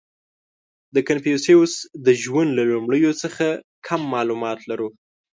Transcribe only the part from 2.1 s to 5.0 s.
ژوند له لومړیو څخه کم معلومات لرو.